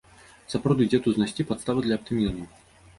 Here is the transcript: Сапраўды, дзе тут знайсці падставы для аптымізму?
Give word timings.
Сапраўды, 0.53 0.87
дзе 0.91 0.99
тут 1.05 1.13
знайсці 1.19 1.47
падставы 1.53 1.87
для 1.87 1.95
аптымізму? 2.05 2.45